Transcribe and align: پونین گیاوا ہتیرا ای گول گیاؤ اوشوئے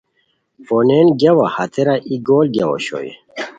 پونین 0.65 1.07
گیاوا 1.19 1.45
ہتیرا 1.55 1.95
ای 2.07 2.15
گول 2.27 2.47
گیاؤ 2.53 2.69
اوشوئے 2.71 3.11